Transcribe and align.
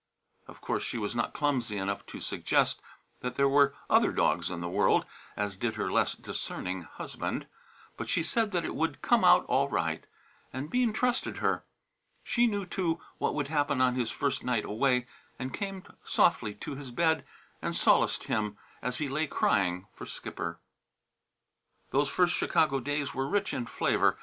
Of 0.47 0.61
course 0.61 0.81
she 0.81 0.97
was 0.97 1.15
not 1.15 1.31
clumsy 1.35 1.77
enough 1.77 2.03
to 2.07 2.19
suggest 2.19 2.81
that 3.19 3.35
there 3.35 3.47
were 3.47 3.75
other 3.87 4.11
dogs 4.11 4.49
in 4.49 4.59
the 4.59 4.67
world, 4.67 5.05
as 5.37 5.55
did 5.57 5.75
her 5.75 5.91
less 5.91 6.13
discerning 6.15 6.81
husband. 6.95 7.45
But 7.97 8.09
she 8.09 8.23
said 8.23 8.49
that 8.51 8.65
it 8.65 8.73
would 8.73 9.03
come 9.03 9.23
out 9.23 9.45
all 9.45 9.69
right, 9.69 10.03
and 10.51 10.71
Bean 10.71 10.91
trusted 10.91 11.37
her. 11.37 11.65
She 12.23 12.47
knew, 12.47 12.65
too, 12.65 12.99
what 13.19 13.35
would 13.35 13.49
happen 13.49 13.79
on 13.79 13.93
his 13.93 14.09
first 14.09 14.43
night 14.43 14.65
away, 14.65 15.05
and 15.37 15.53
came 15.53 15.83
softly 16.03 16.55
to 16.55 16.73
his 16.73 16.89
bed 16.89 17.23
and 17.61 17.75
solaced 17.75 18.23
him 18.23 18.57
as 18.81 18.97
he 18.97 19.07
lay 19.07 19.27
crying 19.27 19.85
for 19.93 20.07
Skipper. 20.07 20.59
Those 21.91 22.09
first 22.09 22.33
Chicago 22.35 22.79
days 22.79 23.13
were 23.13 23.27
rich 23.29 23.53
in 23.53 23.67
flavour. 23.67 24.17